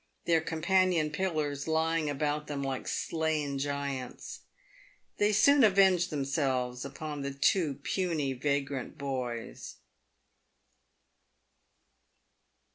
[0.25, 4.39] their companion pillars lying about them like slain giants.
[5.17, 9.75] They soon avenged themselves upon the two puny, vagrant boys.